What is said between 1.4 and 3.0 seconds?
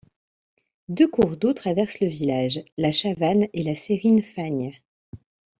traversent le village, la